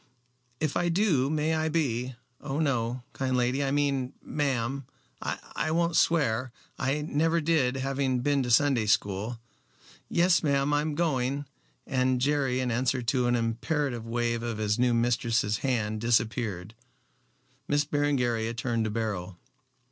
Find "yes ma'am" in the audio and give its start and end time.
10.09-10.73